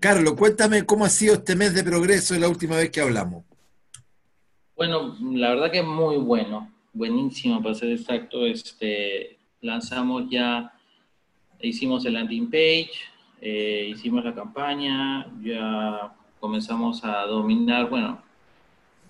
Carlos, 0.00 0.34
cuéntame 0.34 0.84
cómo 0.84 1.04
ha 1.04 1.08
sido 1.08 1.34
este 1.34 1.56
mes 1.56 1.74
de 1.74 1.82
progreso 1.82 2.34
de 2.34 2.40
la 2.40 2.48
última 2.48 2.76
vez 2.76 2.90
que 2.90 3.00
hablamos. 3.00 3.44
Bueno, 4.76 5.16
la 5.20 5.50
verdad 5.50 5.70
que 5.70 5.78
es 5.78 5.86
muy 5.86 6.16
bueno, 6.18 6.70
buenísimo 6.92 7.62
para 7.62 7.74
ser 7.74 7.92
exacto. 7.92 8.44
Este, 8.44 9.38
lanzamos 9.62 10.24
ya, 10.30 10.72
hicimos 11.60 12.04
el 12.04 12.14
landing 12.14 12.50
page, 12.50 12.90
eh, 13.40 13.88
hicimos 13.90 14.22
la 14.24 14.34
campaña, 14.34 15.26
ya 15.42 16.14
comenzamos 16.40 17.02
a 17.02 17.22
dominar, 17.22 17.88
bueno, 17.88 18.22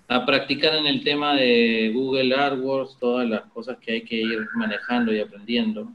a 0.08 0.24
practicar 0.24 0.76
en 0.76 0.86
el 0.86 1.02
tema 1.02 1.34
de 1.34 1.90
Google 1.92 2.34
AdWords, 2.34 2.96
todas 2.98 3.28
las 3.28 3.42
cosas 3.46 3.76
que 3.78 3.92
hay 3.92 4.02
que 4.02 4.16
ir 4.16 4.46
manejando 4.54 5.12
y 5.12 5.20
aprendiendo. 5.20 5.88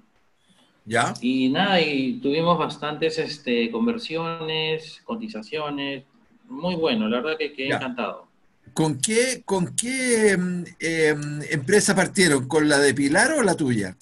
¿Ya? 0.91 1.13
Y 1.21 1.47
nada, 1.47 1.79
y 1.79 2.19
tuvimos 2.19 2.59
bastantes 2.59 3.17
este, 3.17 3.71
conversiones, 3.71 5.01
cotizaciones, 5.05 6.03
muy 6.49 6.75
bueno, 6.75 7.07
la 7.07 7.21
verdad 7.21 7.37
que 7.37 7.53
quedé 7.53 7.69
encantado. 7.69 8.27
¿Con 8.73 8.99
qué, 8.99 9.41
con 9.45 9.73
qué 9.73 10.31
em, 10.31 10.65
em, 10.81 11.41
empresa 11.49 11.95
partieron? 11.95 12.45
¿Con 12.49 12.67
la 12.67 12.77
de 12.77 12.93
Pilar 12.93 13.31
o 13.31 13.41
la 13.41 13.55
tuya? 13.55 13.95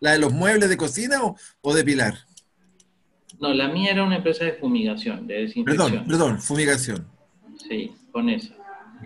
¿La 0.00 0.10
de 0.10 0.18
los 0.18 0.32
muebles 0.32 0.68
de 0.68 0.76
cocina 0.76 1.20
o, 1.60 1.74
de 1.74 1.84
Pilar? 1.84 2.14
No, 3.38 3.54
la 3.54 3.68
mía 3.68 3.92
era 3.92 4.02
una 4.02 4.16
empresa 4.16 4.44
de 4.44 4.54
fumigación, 4.54 5.24
de 5.28 5.42
desinfección. 5.42 5.90
Perdón, 5.92 6.08
perdón, 6.08 6.42
fumigación. 6.42 7.06
Sí, 7.68 7.92
con 8.10 8.28
esa. 8.28 8.56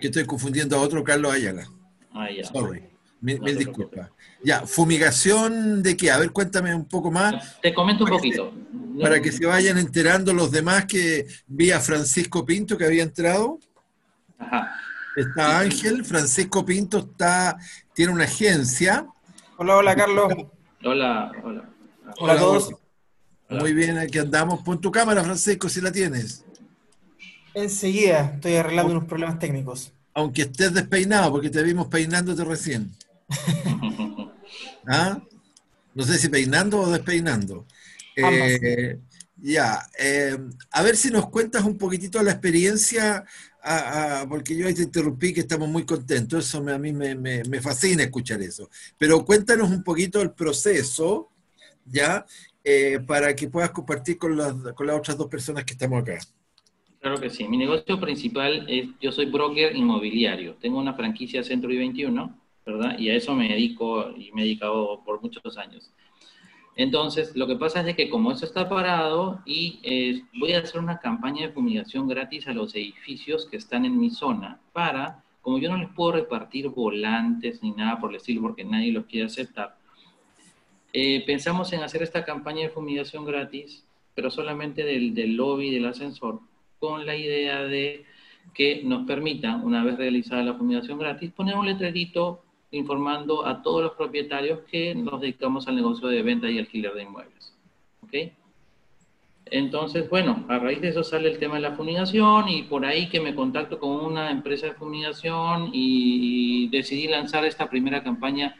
Que 0.01 0.07
estoy 0.07 0.25
confundiendo 0.25 0.77
a 0.77 0.81
otro 0.81 1.03
Carlos 1.03 1.31
Ayala. 1.31 1.67
Ah, 2.11 2.31
ya. 2.31 2.43
Sorry. 2.45 2.92
Mil, 3.23 3.39
disculpas. 3.57 4.09
Ya, 4.43 4.67
fumigación 4.67 5.81
de 5.81 5.95
qué? 5.95 6.11
A 6.11 6.17
ver, 6.17 6.31
cuéntame 6.31 6.75
un 6.75 6.83
poco 6.83 7.09
más. 7.09 7.57
Te 7.61 7.73
comento 7.73 8.03
un 8.03 8.09
poquito. 8.09 8.53
para 9.01 9.21
que 9.21 9.31
se 9.31 9.45
vayan 9.45 9.77
enterando 9.77 10.33
los 10.33 10.51
demás 10.51 10.85
que 10.85 11.25
vi 11.47 11.71
a 11.71 11.79
Francisco 11.79 12.45
Pinto 12.45 12.77
que 12.77 12.85
había 12.85 13.01
entrado. 13.01 13.59
Ajá. 14.37 14.75
Está 15.15 15.59
Ángel, 15.59 16.03
Francisco 16.03 16.65
Pinto 16.65 16.97
está, 16.97 17.57
tiene 17.93 18.11
una 18.11 18.25
agencia. 18.25 19.07
Hola, 19.55 19.77
hola 19.77 19.95
Carlos. 19.95 20.33
Hola, 20.83 21.31
hola. 21.45 21.69
Hola 22.19 22.33
a 22.33 22.37
todos. 22.37 22.75
Muy 23.47 23.73
bien, 23.73 23.99
aquí 23.99 24.17
andamos. 24.17 24.61
Pon 24.63 24.81
tu 24.81 24.91
cámara, 24.91 25.23
Francisco, 25.23 25.69
si 25.69 25.79
la 25.79 25.93
tienes. 25.93 26.43
Enseguida, 27.53 28.33
estoy 28.35 28.55
arreglando 28.55 28.91
unos 28.91 29.05
problemas 29.05 29.39
técnicos. 29.39 29.93
Aunque 30.13 30.41
estés 30.41 30.73
despeinado, 30.73 31.31
porque 31.31 31.49
te 31.49 31.63
vimos 31.63 31.87
peinándote 31.87 32.43
recién. 32.43 32.91
¿Ah? 34.87 35.21
No 35.93 36.03
sé 36.03 36.17
si 36.17 36.29
peinando 36.29 36.79
o 36.81 36.91
despeinando. 36.91 37.65
Eh, 38.15 38.99
ya, 39.37 39.79
eh, 39.99 40.37
a 40.71 40.83
ver 40.83 40.95
si 40.95 41.09
nos 41.11 41.29
cuentas 41.29 41.63
un 41.63 41.77
poquitito 41.77 42.21
la 42.23 42.31
experiencia, 42.31 43.25
porque 44.27 44.55
yo 44.55 44.67
ahí 44.67 44.73
te 44.73 44.83
interrumpí 44.83 45.33
que 45.33 45.41
estamos 45.41 45.69
muy 45.69 45.85
contentos, 45.85 46.47
eso 46.47 46.57
a 46.67 46.77
mí 46.77 46.93
me, 46.93 47.61
fascina 47.61 48.03
escuchar 48.03 48.41
eso. 48.41 48.69
Pero 48.97 49.23
cuéntanos 49.25 49.69
un 49.69 49.83
poquito 49.83 50.21
el 50.21 50.31
proceso, 50.31 51.29
¿ya? 51.85 52.25
Eh, 52.63 52.99
para 53.05 53.35
que 53.35 53.49
puedas 53.49 53.71
compartir 53.71 54.17
con 54.17 54.37
las, 54.37 54.53
con 54.73 54.87
las 54.87 54.97
otras 54.97 55.17
dos 55.17 55.27
personas 55.27 55.65
que 55.65 55.73
estamos 55.73 56.01
acá. 56.01 56.19
Claro 57.01 57.19
que 57.19 57.29
sí. 57.29 57.45
Mi 57.49 57.57
negocio 57.57 57.99
principal 57.99 58.65
es, 58.69 58.87
yo 59.01 59.11
soy 59.11 59.25
broker 59.25 59.75
inmobiliario. 59.75 60.55
Tengo 60.55 60.79
una 60.79 60.93
franquicia 60.93 61.43
Centro 61.43 61.69
I21 61.69 62.33
¿verdad? 62.65 62.97
Y 62.97 63.09
a 63.09 63.15
eso 63.15 63.33
me 63.35 63.49
dedico 63.49 64.11
y 64.11 64.31
me 64.31 64.41
he 64.41 64.45
dedicado 64.45 65.01
por 65.03 65.21
muchos 65.21 65.57
años. 65.57 65.91
Entonces, 66.75 67.35
lo 67.35 67.45
que 67.45 67.55
pasa 67.55 67.87
es 67.87 67.95
que 67.95 68.09
como 68.09 68.31
eso 68.31 68.45
está 68.45 68.67
parado 68.67 69.41
y 69.45 69.79
eh, 69.83 70.23
voy 70.39 70.53
a 70.53 70.59
hacer 70.59 70.81
una 70.81 70.99
campaña 70.99 71.47
de 71.47 71.53
fumigación 71.53 72.07
gratis 72.07 72.47
a 72.47 72.53
los 72.53 72.73
edificios 72.73 73.45
que 73.45 73.57
están 73.57 73.85
en 73.85 73.99
mi 73.99 74.09
zona 74.09 74.59
para, 74.71 75.23
como 75.41 75.59
yo 75.59 75.69
no 75.69 75.77
les 75.77 75.89
puedo 75.89 76.13
repartir 76.13 76.69
volantes 76.69 77.61
ni 77.61 77.71
nada 77.71 77.99
por 77.99 78.09
el 78.09 78.15
estilo 78.15 78.41
porque 78.41 78.63
nadie 78.63 78.91
los 78.91 79.05
quiere 79.05 79.27
aceptar, 79.27 79.77
eh, 80.93 81.23
pensamos 81.25 81.73
en 81.73 81.83
hacer 81.83 82.01
esta 82.01 82.25
campaña 82.25 82.63
de 82.63 82.69
fumigación 82.69 83.25
gratis, 83.25 83.85
pero 84.15 84.31
solamente 84.31 84.83
del, 84.83 85.13
del 85.13 85.35
lobby 85.35 85.71
del 85.71 85.85
ascensor, 85.85 86.39
con 86.79 87.05
la 87.05 87.15
idea 87.15 87.63
de 87.63 88.05
que 88.53 88.83
nos 88.83 89.05
permita, 89.05 89.55
una 89.57 89.83
vez 89.83 89.97
realizada 89.97 90.43
la 90.43 90.55
fumigación 90.55 90.97
gratis, 90.97 91.31
poner 91.31 91.55
un 91.55 91.65
letrerito 91.65 92.42
informando 92.73 93.45
a 93.45 93.61
todos 93.61 93.83
los 93.83 93.93
propietarios 93.93 94.61
que 94.69 94.95
nos 94.95 95.21
dedicamos 95.21 95.67
al 95.67 95.75
negocio 95.75 96.07
de 96.07 96.21
venta 96.23 96.49
y 96.49 96.59
alquiler 96.59 96.93
de 96.93 97.03
inmuebles. 97.03 97.53
¿Ok? 98.01 98.13
Entonces, 99.45 100.09
bueno, 100.09 100.45
a 100.49 100.57
raíz 100.57 100.81
de 100.81 100.89
eso 100.89 101.03
sale 101.03 101.29
el 101.29 101.37
tema 101.37 101.55
de 101.55 101.61
la 101.61 101.75
fumigación 101.75 102.49
y 102.49 102.63
por 102.63 102.85
ahí 102.85 103.09
que 103.09 103.19
me 103.19 103.35
contacto 103.35 103.79
con 103.79 103.91
una 103.91 104.31
empresa 104.31 104.67
de 104.67 104.73
fumigación 104.73 105.69
y, 105.73 106.69
decidí 106.69 107.07
lanzar 107.07 107.45
esta 107.45 107.69
primera 107.69 108.03
campaña 108.03 108.55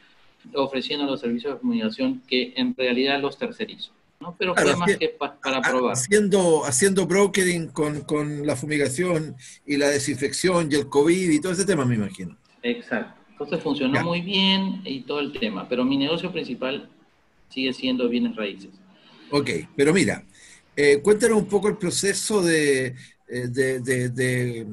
ofreciendo 0.54 1.06
los 1.06 1.22
servicios 1.22 1.54
de 1.54 1.60
fumigación 1.60 2.22
que 2.28 2.54
en 2.56 2.76
realidad 2.76 3.20
los 3.20 3.38
tercerizo. 3.38 3.92
¿no? 4.20 4.36
Pero 4.38 4.54
fue 4.54 4.76
más 4.76 4.96
que 4.98 5.10
para 5.10 5.62
probar. 5.62 5.94
Haciendo, 5.94 6.64
haciendo 6.66 7.08
brokering 7.08 7.70
con, 7.70 8.02
con 8.02 8.46
la 8.46 8.56
fumigación 8.56 9.36
y 9.66 9.78
la 9.78 9.88
desinfección 9.88 10.70
y 10.72 10.76
el 10.76 10.90
COVID 10.90 11.32
y 11.32 11.42
todo 11.42 11.54
ese 11.54 11.66
tema, 11.66 11.86
me 11.86 11.96
imagino. 11.96 12.38
Exacto. 12.62 13.23
Entonces 13.44 13.64
funcionó 13.64 14.02
muy 14.04 14.22
bien 14.22 14.82
y 14.86 15.02
todo 15.02 15.20
el 15.20 15.34
tema, 15.34 15.68
pero 15.68 15.84
mi 15.84 15.98
negocio 15.98 16.32
principal 16.32 16.90
sigue 17.50 17.74
siendo 17.74 18.08
bienes 18.08 18.36
raíces. 18.36 18.70
Ok, 19.32 19.50
pero 19.76 19.94
mira, 19.94 20.24
eh, 20.76 21.00
cuéntanos 21.02 21.38
un 21.38 21.48
poco 21.48 21.68
el 21.68 21.78
proceso 21.78 22.42
de, 22.42 22.96
eh, 23.28 23.48
de, 23.50 23.80
de, 23.82 24.66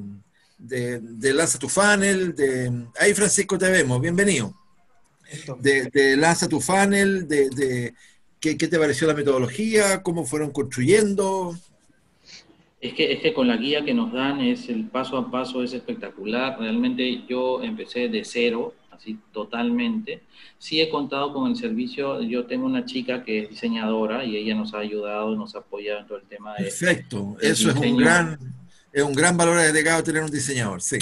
de, 0.59 1.33
Lanza 1.35 1.59
tu 1.59 1.69
Funnel, 1.69 2.35
de... 2.35 2.87
Ahí 2.99 3.13
Francisco 3.13 3.59
te 3.59 3.69
vemos, 3.71 4.01
bienvenido. 4.01 4.55
De, 5.59 6.17
Lanza 6.17 6.49
tu 6.49 6.61
Funnel, 6.61 7.27
de, 7.27 7.93
¿qué, 8.39 8.57
¿qué 8.57 8.69
te 8.69 8.79
pareció 8.79 9.07
la 9.07 9.15
metodología? 9.15 10.03
¿Cómo 10.03 10.25
fueron 10.25 10.53
construyendo? 10.53 11.59
Es 12.81 12.95
que, 12.95 13.13
es 13.13 13.21
que 13.21 13.35
con 13.35 13.47
la 13.47 13.57
guía 13.57 13.85
que 13.85 13.93
nos 13.93 14.11
dan 14.11 14.41
es 14.41 14.71
el 14.71 14.87
paso 14.87 15.19
a 15.19 15.31
paso 15.31 15.63
es 15.63 15.75
espectacular. 15.75 16.59
Realmente 16.59 17.25
yo 17.29 17.63
empecé 17.63 18.09
de 18.09 18.25
cero, 18.25 18.75
así 18.91 19.19
totalmente. 19.33 20.23
Sí 20.59 20.81
he 20.81 20.89
contado 20.89 21.35
con 21.35 21.51
el 21.51 21.57
servicio, 21.57 22.23
yo 22.23 22.47
tengo 22.47 22.65
una 22.65 22.87
chica 22.87 23.23
que 23.23 23.41
es 23.41 23.51
diseñadora 23.51 24.25
y 24.25 24.37
ella 24.37 24.55
nos 24.55 24.73
ha 24.73 24.79
ayudado, 24.79 25.37
nos 25.37 25.55
ha 25.55 25.59
apoyado 25.59 26.01
en 26.01 26.07
todo 26.07 26.19
el 26.19 26.25
tema 26.25 26.55
de... 26.55 26.65
Perfecto, 26.65 27.37
eso 27.41 27.71
es 27.71 27.77
un 27.77 27.97
gran, 27.99 28.39
es 28.93 29.03
un 29.03 29.13
gran 29.13 29.37
valor 29.37 29.59
agregado 29.59 30.03
tener 30.03 30.23
un 30.23 30.31
diseñador, 30.31 30.81
sí. 30.81 30.99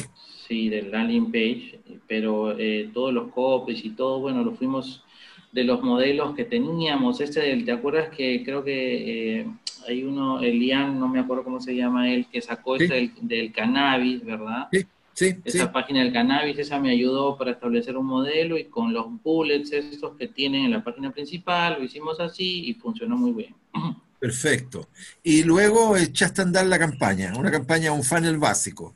Sí, 0.48 0.68
del 0.68 0.90
landing 0.90 1.30
page, 1.30 1.80
pero 2.08 2.58
eh, 2.58 2.90
todos 2.92 3.12
los 3.12 3.32
copies 3.32 3.84
y 3.84 3.90
todo, 3.90 4.18
bueno, 4.18 4.42
lo 4.42 4.52
fuimos 4.52 5.04
de 5.52 5.62
los 5.62 5.82
modelos 5.82 6.34
que 6.34 6.44
teníamos. 6.44 7.20
Este, 7.20 7.56
¿te 7.62 7.70
acuerdas 7.70 8.08
que 8.16 8.42
creo 8.44 8.64
que... 8.64 9.40
Eh, 9.40 9.46
hay 9.86 10.04
uno, 10.04 10.40
Elian, 10.40 10.98
no 10.98 11.08
me 11.08 11.20
acuerdo 11.20 11.44
cómo 11.44 11.60
se 11.60 11.74
llama 11.74 12.10
él, 12.12 12.26
que 12.30 12.40
sacó 12.40 12.76
este 12.76 13.12
del, 13.20 13.52
cannabis, 13.52 14.24
¿verdad? 14.24 14.68
Sí, 14.72 14.86
sí. 15.14 15.36
Esa 15.44 15.72
página 15.72 16.00
del 16.00 16.12
cannabis, 16.12 16.58
esa 16.58 16.78
me 16.78 16.90
ayudó 16.90 17.36
para 17.36 17.52
establecer 17.52 17.96
un 17.96 18.06
modelo 18.06 18.56
y 18.56 18.64
con 18.64 18.92
los 18.92 19.06
bullets 19.22 19.72
estos 19.72 20.16
que 20.16 20.28
tienen 20.28 20.66
en 20.66 20.70
la 20.72 20.84
página 20.84 21.10
principal, 21.10 21.76
lo 21.78 21.84
hicimos 21.84 22.20
así 22.20 22.68
y 22.68 22.74
funcionó 22.74 23.16
muy 23.16 23.32
bien. 23.32 23.54
Perfecto. 24.18 24.88
Y 25.22 25.44
luego 25.44 25.96
echaste 25.96 26.40
a 26.40 26.44
andar 26.44 26.66
la 26.66 26.78
campaña, 26.78 27.34
una 27.36 27.50
campaña, 27.50 27.92
un 27.92 28.02
funnel 28.02 28.38
básico. 28.38 28.94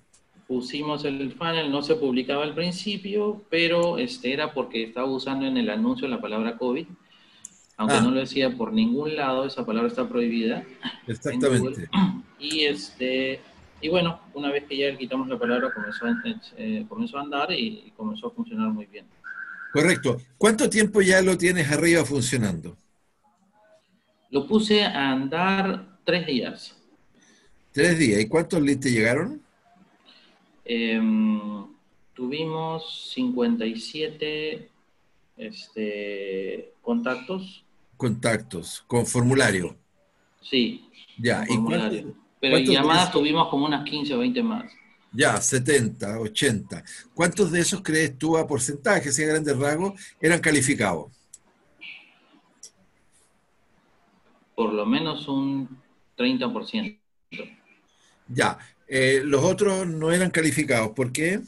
Pusimos 0.49 1.05
el 1.05 1.33
funnel, 1.33 1.71
no 1.71 1.83
se 1.83 1.95
publicaba 1.95 2.43
al 2.43 2.55
principio, 2.55 3.43
pero 3.49 3.99
este 3.99 4.33
era 4.33 4.53
porque 4.53 4.83
estaba 4.83 5.07
usando 5.07 5.47
en 5.47 5.57
el 5.57 5.71
anuncio 5.71 6.09
la 6.09 6.21
palabra 6.21 6.59
COVID 6.59 6.87
aunque 7.83 7.97
ah. 7.97 8.01
no 8.01 8.11
lo 8.11 8.21
decía 8.21 8.57
por 8.57 8.73
ningún 8.73 9.17
lado, 9.17 9.45
esa 9.45 9.67
palabra 9.67 9.89
está 9.89 10.09
prohibida. 10.09 10.65
Exactamente. 11.07 11.89
Y 12.39 12.65
este 12.65 13.41
y 13.83 13.89
bueno, 13.89 14.21
una 14.35 14.51
vez 14.53 14.65
que 14.65 14.77
ya 14.77 14.97
quitamos 14.97 15.29
la 15.29 15.37
palabra, 15.37 15.73
comenzó, 15.75 16.07
eh, 16.57 16.87
comenzó 16.89 17.19
a 17.19 17.23
andar 17.23 17.51
y, 17.51 17.93
comenzó 17.97 18.29
a 18.29 18.31
funcionar 18.31 18.71
muy 18.71 18.87
bien. 18.87 19.05
Correcto. 19.73 20.19
¿Cuánto 20.39 20.71
tiempo 20.71 21.03
ya 21.03 21.21
lo 21.21 21.37
tienes 21.37 21.71
arriba 21.71 22.05
funcionando? 22.05 22.77
Lo 24.31 24.47
puse 24.47 24.85
a 24.85 25.11
andar 25.11 25.99
tres 26.05 26.27
días. 26.27 26.77
Tres 27.73 27.99
días. 27.99 28.21
¿Y 28.21 28.29
cuántos 28.29 28.63
leads 28.63 28.81
te 28.83 28.93
llegaron? 28.93 29.43
Em, 30.65 31.67
tuvimos 32.15 33.11
57 33.13 34.69
este, 35.39 36.73
contactos 36.83 37.65
contactos 38.03 38.83
con 38.89 39.07
formulario. 39.07 39.77
Sí. 40.41 40.91
Ya, 41.17 41.47
formulario. 41.47 42.17
Pero 42.41 42.59
llamadas 42.59 43.13
tuvimos 43.13 43.49
como 43.49 43.65
unas 43.67 43.85
15 43.89 44.15
o 44.15 44.19
20 44.19 44.43
más. 44.43 44.73
Ya, 45.13 45.41
70, 45.41 46.19
80. 46.19 46.83
¿Cuántos 47.15 47.53
de 47.53 47.61
esos 47.61 47.81
crees 47.81 48.19
tú 48.19 48.37
a 48.37 48.45
porcentaje, 48.45 49.13
si 49.13 49.23
a 49.23 49.29
grandes 49.29 49.57
rasgos, 49.57 49.93
eran 50.21 50.41
calificados? 50.41 51.13
Por 54.57 54.73
lo 54.73 54.85
menos 54.85 55.29
un 55.29 55.69
30%. 56.19 56.99
Ya. 58.27 58.59
Eh, 58.89 59.23
los 59.25 59.45
otros 59.45 59.87
no 59.87 60.11
eran 60.11 60.33
calificados. 60.33 60.89
¿Por 60.91 61.13
qué? 61.13 61.41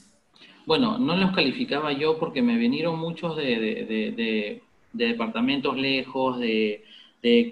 Bueno, 0.67 1.01
no 1.01 1.17
los 1.17 1.33
calificaba 1.33 1.91
yo 1.93 2.17
porque 2.17 2.43
me 2.43 2.57
vinieron 2.57 2.97
muchos 2.97 3.37
de, 3.37 4.63
departamentos 4.95 5.77
lejos, 5.77 6.39
de, 6.41 6.83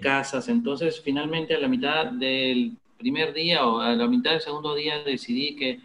casas. 0.01 0.49
Entonces, 0.49 1.01
finalmente, 1.03 1.55
a 1.55 1.59
la 1.59 1.67
mitad 1.67 2.05
del 2.05 2.73
primer 2.97 3.33
día 3.33 3.65
o 3.65 3.79
a 3.79 3.93
la 3.93 4.07
mitad 4.07 4.31
del 4.31 4.41
segundo 4.41 4.75
día 4.75 5.03
decidí 5.03 5.55
que 5.55 5.79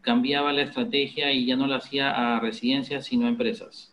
cambiaba 0.00 0.52
la 0.52 0.62
estrategia 0.62 1.32
y 1.32 1.44
ya 1.44 1.56
no 1.56 1.66
la 1.66 1.76
hacía 1.76 2.10
a 2.10 2.38
residencias, 2.38 3.06
sino 3.06 3.26
a 3.26 3.28
empresas. 3.28 3.92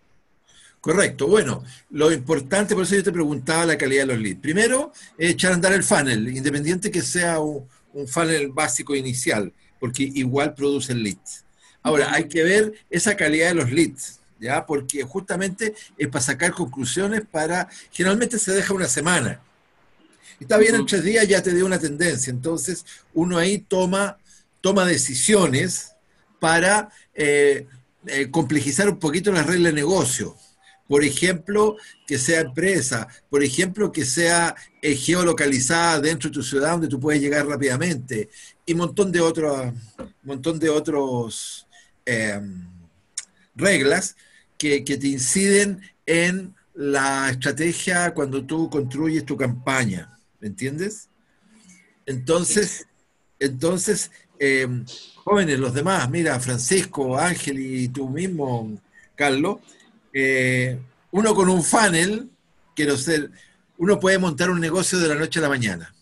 Correcto. 0.80 1.28
Bueno, 1.28 1.64
lo 1.90 2.12
importante, 2.12 2.76
por 2.76 2.84
eso 2.84 2.96
yo 2.96 3.04
te 3.04 3.12
preguntaba 3.12 3.66
la 3.66 3.78
calidad 3.78 4.04
de 4.04 4.14
los 4.14 4.20
leads. 4.20 4.40
Primero, 4.40 4.92
echar 5.18 5.52
a 5.52 5.56
andar 5.56 5.74
el 5.74 5.82
funnel, 5.82 6.28
independiente 6.30 6.92
que 6.92 7.02
sea 7.02 7.40
un, 7.40 7.68
un 7.94 8.08
funnel 8.08 8.50
básico 8.50 8.94
inicial, 8.96 9.52
porque 9.80 10.04
igual 10.04 10.54
produce 10.54 10.94
leads. 10.94 11.44
Ahora, 11.82 12.14
hay 12.14 12.28
que 12.28 12.44
ver 12.44 12.74
esa 12.90 13.16
calidad 13.16 13.48
de 13.48 13.56
los 13.56 13.72
leads, 13.72 14.20
¿ya? 14.40 14.66
Porque 14.66 15.04
justamente 15.04 15.74
es 15.98 16.08
para 16.08 16.24
sacar 16.24 16.52
conclusiones 16.52 17.24
para, 17.30 17.70
generalmente 17.92 18.40
se 18.40 18.52
deja 18.52 18.74
una 18.74 18.88
semana. 18.88 19.42
Está 20.40 20.58
bien, 20.58 20.76
en 20.76 20.86
tres 20.86 21.04
días 21.04 21.28
ya 21.28 21.42
te 21.42 21.54
dio 21.54 21.66
una 21.66 21.80
tendencia, 21.80 22.30
entonces 22.30 22.86
uno 23.14 23.38
ahí 23.38 23.60
toma, 23.60 24.18
toma 24.60 24.86
decisiones 24.86 25.94
para 26.40 26.90
eh, 27.14 27.68
eh, 28.08 28.30
complejizar 28.30 28.90
un 28.90 29.00
poquito 29.00 29.32
las 29.32 29.46
reglas 29.46 29.74
de 29.74 29.82
negocio. 29.82 30.36
Por 30.88 31.04
ejemplo, 31.04 31.78
que 32.06 32.20
sea 32.20 32.42
empresa, 32.42 33.08
por 33.30 33.44
ejemplo, 33.44 33.92
que 33.92 34.06
sea 34.06 34.56
eh, 34.82 34.96
geolocalizada 34.96 36.00
dentro 36.00 36.30
de 36.30 36.34
tu 36.34 36.44
ciudad 36.44 36.72
donde 36.72 36.88
tú 36.88 37.00
puedes 37.00 37.22
llegar 37.22 37.48
rápidamente 37.48 38.30
y 38.66 38.74
un 38.74 38.80
montón 38.80 39.12
de 39.12 39.22
otros, 39.22 39.74
montón 40.22 40.60
de 40.60 40.70
otros 40.70 41.66
reglas 43.56 44.16
que, 44.58 44.82
te 44.82 45.08
inciden 45.08 45.82
en 46.06 46.56
la 46.74 47.30
estrategia 47.30 48.14
cuando 48.14 48.46
tú 48.46 48.70
construyes 48.70 49.26
tu 49.26 49.38
campaña, 49.38 50.18
¿me 50.40 50.48
entiendes? 50.48 51.10
Entonces, 52.06 52.88
entonces 53.40 54.12
em, 54.40 54.86
jóvenes, 55.24 55.60
los 55.60 55.74
demás, 55.74 56.10
mira, 56.10 56.40
Francisco, 56.40 57.18
Ángel 57.18 57.60
y 57.60 57.88
tú 57.88 58.10
mismo, 58.10 58.80
Carlos, 59.16 59.60
eh, 60.14 60.80
uno 61.12 61.34
con 61.34 61.50
un 61.50 61.64
funnel, 61.64 62.30
quiero 62.76 62.98
ser, 62.98 63.32
uno 63.78 64.00
puede 64.00 64.18
montar 64.20 64.50
un 64.50 64.60
negocio 64.60 65.00
de 65.00 65.08
la 65.08 65.16
noche 65.16 65.40
a 65.40 65.44
la 65.44 65.50
mañana. 65.50 65.94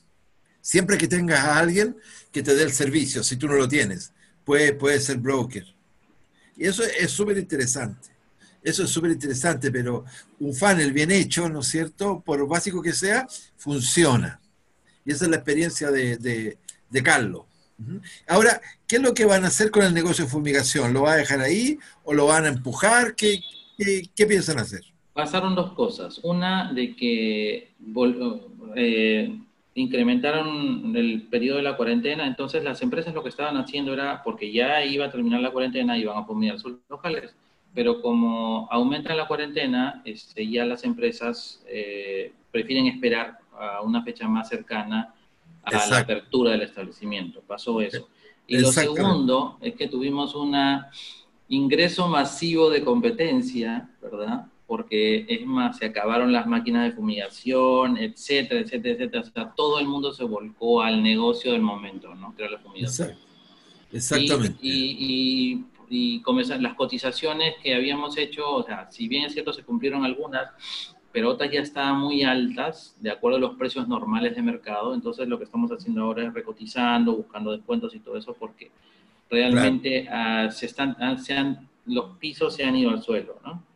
Siempre 0.61 0.97
que 0.97 1.07
tengas 1.07 1.39
a 1.39 1.59
alguien 1.59 1.97
que 2.31 2.41
te 2.41 2.55
dé 2.55 2.63
el 2.63 2.71
servicio, 2.71 3.23
si 3.23 3.35
tú 3.35 3.47
no 3.47 3.55
lo 3.55 3.67
tienes, 3.67 4.11
puede, 4.43 4.73
puede 4.73 4.99
ser 4.99 5.17
broker. 5.17 5.72
Y 6.57 6.65
eso 6.65 6.83
es 6.83 7.11
súper 7.11 7.37
interesante. 7.37 8.13
Eso 8.63 8.83
es 8.83 8.89
súper 8.89 9.11
interesante, 9.11 9.69
pero 9.71 10.05
un 10.39 10.53
funnel 10.53 10.93
bien 10.93 11.11
hecho, 11.11 11.49
¿no 11.49 11.59
es 11.59 11.67
cierto? 11.67 12.21
Por 12.25 12.47
básico 12.47 12.81
que 12.81 12.93
sea, 12.93 13.27
funciona. 13.57 14.39
Y 15.05 15.11
esa 15.11 15.25
es 15.25 15.31
la 15.31 15.37
experiencia 15.37 15.91
de, 15.91 16.57
Carlos. 17.03 17.43
Ahora, 18.27 18.61
¿qué 18.87 18.95
es 18.95 19.01
lo 19.01 19.13
que 19.13 19.25
van 19.25 19.43
a 19.43 19.47
hacer 19.47 19.69
con 19.69 19.83
el 19.83 19.93
negocio 19.93 20.23
de 20.23 20.31
fumigación? 20.31 20.93
¿Lo 20.93 21.01
va 21.01 21.13
a 21.13 21.17
dejar 21.17 21.41
ahí 21.41 21.77
o 22.05 22.13
lo 22.13 22.27
van 22.27 22.45
a 22.45 22.49
empujar? 22.49 23.15
¿Qué, 23.15 23.41
qué, 23.77 24.25
piensan 24.25 24.59
hacer? 24.59 24.81
Pasaron 25.11 25.55
dos 25.55 25.73
cosas. 25.73 26.19
Una, 26.23 26.71
de 26.71 26.95
que 26.95 27.73
eh, 28.75 29.39
incrementaron 29.75 30.95
el 30.95 31.23
periodo 31.23 31.57
de 31.57 31.63
la 31.63 31.77
cuarentena, 31.77 32.27
entonces 32.27 32.63
las 32.63 32.81
empresas 32.81 33.13
lo 33.13 33.23
que 33.23 33.29
estaban 33.29 33.57
haciendo 33.57 33.93
era, 33.93 34.21
porque 34.23 34.51
ya 34.51 34.85
iba 34.85 35.05
a 35.05 35.11
terminar 35.11 35.41
la 35.41 35.51
cuarentena, 35.51 35.97
iban 35.97 36.17
a 36.17 36.25
fumigar 36.25 36.59
sus 36.59 36.77
locales, 36.89 37.35
pero 37.73 38.01
como 38.01 38.67
aumenta 38.71 39.15
la 39.15 39.27
cuarentena, 39.27 40.01
este, 40.05 40.47
ya 40.47 40.65
las 40.65 40.83
empresas 40.83 41.63
eh, 41.67 42.31
prefieren 42.51 42.85
esperar 42.87 43.39
a 43.59 43.81
una 43.81 44.03
fecha 44.03 44.27
más 44.27 44.49
cercana 44.49 45.13
a 45.63 45.87
la 45.87 45.99
apertura 45.99 46.51
del 46.51 46.63
establecimiento. 46.63 47.41
Pasó 47.41 47.81
eso. 47.81 48.09
Y 48.45 48.59
lo 48.59 48.71
segundo 48.71 49.57
es 49.61 49.73
que 49.75 49.87
tuvimos 49.87 50.35
un 50.35 50.55
ingreso 51.47 52.07
masivo 52.07 52.69
de 52.69 52.83
competencia, 52.83 53.89
¿verdad? 54.01 54.47
Porque 54.65 55.25
es 55.27 55.45
más, 55.45 55.77
se 55.77 55.85
acabaron 55.85 56.31
las 56.31 56.47
máquinas 56.47 56.85
de 56.85 56.91
fumigación, 56.95 57.97
etcétera, 57.97 58.61
etcétera, 58.61 58.95
etcétera. 58.95 59.21
O 59.21 59.31
sea, 59.31 59.53
todo 59.55 59.79
el 59.79 59.87
mundo 59.87 60.13
se 60.13 60.23
volcó 60.23 60.81
al 60.81 61.03
negocio 61.03 61.51
del 61.51 61.61
momento, 61.61 62.13
¿no? 62.15 62.33
Era 62.37 62.51
la 62.51 62.59
fumigación. 62.59 63.15
Exactamente. 63.91 64.57
Y, 64.61 65.65
y, 65.89 66.19
y, 66.19 66.23
las 66.59 66.73
cotizaciones 66.75 67.55
que 67.61 67.75
habíamos 67.75 68.17
hecho, 68.17 68.49
o 68.49 68.63
sea, 68.63 68.89
si 68.89 69.07
bien 69.07 69.25
es 69.25 69.33
cierto, 69.33 69.53
se 69.53 69.63
cumplieron 69.63 70.03
algunas, 70.03 70.49
pero 71.11 71.29
otras 71.29 71.51
ya 71.51 71.59
estaban 71.59 71.99
muy 71.99 72.23
altas, 72.23 72.95
de 72.99 73.11
acuerdo 73.11 73.37
a 73.37 73.41
los 73.41 73.55
precios 73.55 73.87
normales 73.87 74.35
de 74.35 74.41
mercado. 74.41 74.95
Entonces, 74.95 75.27
lo 75.27 75.37
que 75.37 75.43
estamos 75.43 75.71
haciendo 75.71 76.03
ahora 76.03 76.25
es 76.25 76.33
recotizando, 76.33 77.15
buscando 77.15 77.51
descuentos 77.51 77.93
y 77.93 77.99
todo 77.99 78.17
eso, 78.17 78.33
porque 78.33 78.71
realmente 79.29 80.07
ah, 80.09 80.49
se 80.49 80.65
están, 80.65 80.95
ah, 80.99 81.17
se 81.17 81.33
han, 81.33 81.67
los 81.85 82.17
pisos 82.17 82.55
se 82.55 82.63
han 82.63 82.75
ido 82.75 82.89
al 82.89 83.03
suelo, 83.03 83.39
¿no? 83.45 83.72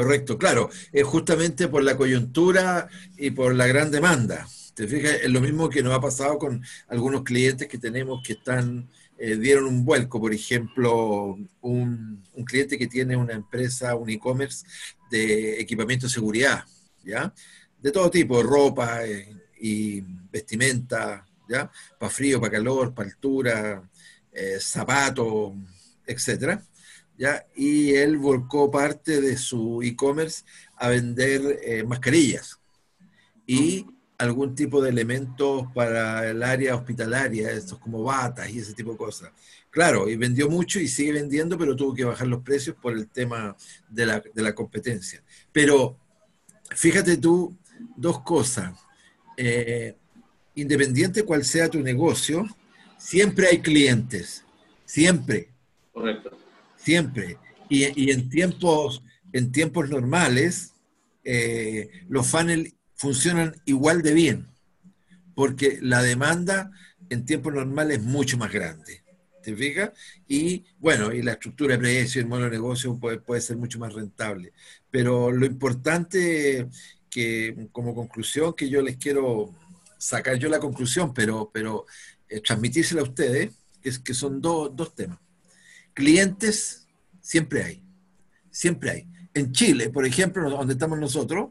Correcto, 0.00 0.38
claro, 0.38 0.70
es 0.92 1.04
justamente 1.04 1.68
por 1.68 1.82
la 1.82 1.94
coyuntura 1.94 2.88
y 3.18 3.32
por 3.32 3.54
la 3.54 3.66
gran 3.66 3.90
demanda. 3.90 4.48
Te 4.72 4.88
fijas, 4.88 5.12
es 5.22 5.30
lo 5.30 5.42
mismo 5.42 5.68
que 5.68 5.82
nos 5.82 5.92
ha 5.92 6.00
pasado 6.00 6.38
con 6.38 6.64
algunos 6.88 7.22
clientes 7.22 7.68
que 7.68 7.76
tenemos 7.76 8.22
que 8.26 8.32
están, 8.32 8.88
eh, 9.18 9.36
dieron 9.36 9.66
un 9.66 9.84
vuelco, 9.84 10.18
por 10.18 10.32
ejemplo, 10.32 11.36
un, 11.60 12.24
cliente 12.46 12.78
que 12.78 12.86
tiene 12.86 13.14
una 13.14 13.34
empresa, 13.34 13.94
un 13.94 14.08
e-commerce 14.08 14.64
de 15.10 15.60
equipamiento 15.60 16.06
de 16.06 16.12
seguridad, 16.14 16.64
¿ya? 17.04 17.34
De 17.78 17.92
todo 17.92 18.10
tipo, 18.10 18.42
ropa 18.42 19.04
eh, 19.04 19.36
y 19.60 20.00
vestimenta, 20.32 21.26
¿ya? 21.46 21.70
Para 21.98 22.10
frío, 22.10 22.40
para 22.40 22.52
calor, 22.52 22.94
para 22.94 23.10
altura, 23.10 23.82
eh, 24.32 24.56
zapatos, 24.60 25.52
etcétera 26.06 26.64
y 27.54 27.94
él 27.94 28.16
volcó 28.16 28.70
parte 28.70 29.20
de 29.20 29.36
su 29.36 29.82
e-commerce 29.82 30.44
a 30.76 30.88
vender 30.88 31.60
eh, 31.62 31.84
mascarillas 31.84 32.58
y 33.46 33.86
algún 34.16 34.54
tipo 34.54 34.82
de 34.82 34.90
elementos 34.90 35.66
para 35.74 36.28
el 36.28 36.42
área 36.42 36.76
hospitalaria, 36.76 37.50
estos 37.50 37.78
como 37.78 38.02
batas 38.02 38.50
y 38.50 38.58
ese 38.58 38.74
tipo 38.74 38.92
de 38.92 38.98
cosas. 38.98 39.30
Claro, 39.70 40.08
y 40.08 40.16
vendió 40.16 40.48
mucho 40.48 40.80
y 40.80 40.88
sigue 40.88 41.12
vendiendo, 41.12 41.56
pero 41.56 41.76
tuvo 41.76 41.94
que 41.94 42.04
bajar 42.04 42.26
los 42.26 42.42
precios 42.42 42.76
por 42.76 42.92
el 42.92 43.08
tema 43.08 43.56
de 43.88 44.06
la, 44.06 44.54
competencia. 44.54 45.22
Pero 45.52 45.96
fíjate 46.70 47.16
tú 47.16 47.56
dos 47.96 48.20
cosas. 48.20 48.78
Eh, 49.36 49.96
independiente 50.54 51.24
cuál 51.24 51.44
sea 51.44 51.70
tu 51.70 51.80
negocio, 51.80 52.46
siempre 52.98 53.46
hay 53.48 53.60
clientes, 53.60 54.44
siempre. 54.84 55.48
Correcto. 55.92 56.39
Siempre. 56.82 57.38
Y, 57.68 58.10
en, 58.10 58.28
tiempos, 58.28 59.02
en 59.32 59.52
tiempos 59.52 59.88
normales, 59.88 60.72
eh, 61.24 61.88
los 62.08 62.26
funnels 62.26 62.74
funcionan 62.94 63.54
igual 63.64 64.02
de 64.02 64.12
bien, 64.12 64.48
porque 65.34 65.78
la 65.80 66.02
demanda 66.02 66.72
en 67.10 67.24
tiempos 67.24 67.54
normales 67.54 67.98
es 67.98 68.04
mucho 68.04 68.38
más 68.38 68.52
grande. 68.52 69.02
¿Te 69.42 69.54
fijas? 69.54 69.92
Y 70.26 70.64
bueno, 70.78 71.12
y 71.12 71.22
la 71.22 71.32
estructura 71.32 71.74
de 71.74 71.78
precio, 71.78 72.20
el 72.20 72.26
modelo 72.26 72.50
de 72.50 72.56
negocio 72.56 72.98
puede, 72.98 73.20
puede 73.20 73.40
ser 73.40 73.56
mucho 73.56 73.78
más 73.78 73.94
rentable. 73.94 74.52
Pero 74.90 75.30
lo 75.30 75.46
importante 75.46 76.68
que 77.08 77.68
como 77.72 77.94
conclusión 77.94 78.52
que 78.54 78.68
yo 78.68 78.82
les 78.82 78.96
quiero 78.96 79.54
sacar 79.96 80.36
yo 80.36 80.48
la 80.48 80.58
conclusión, 80.58 81.14
pero, 81.14 81.50
pero 81.52 81.86
eh, 82.28 82.40
transmitírsela 82.40 83.00
a 83.00 83.04
ustedes, 83.04 83.52
es 83.82 83.98
que 83.98 84.12
son 84.12 84.42
dos 84.42 84.94
temas 84.94 85.18
clientes 86.00 86.86
siempre 87.20 87.62
hay, 87.62 87.82
siempre 88.50 88.90
hay. 88.90 89.06
En 89.34 89.52
Chile, 89.52 89.90
por 89.90 90.06
ejemplo, 90.06 90.48
donde 90.48 90.72
estamos 90.72 90.98
nosotros, 90.98 91.50